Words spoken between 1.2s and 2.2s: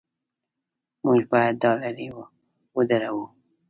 باید دا لړۍ